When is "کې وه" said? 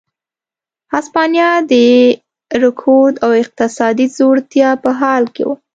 5.35-5.55